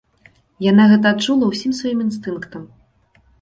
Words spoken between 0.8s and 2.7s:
гэта адчула ўсім сваім інстынктам.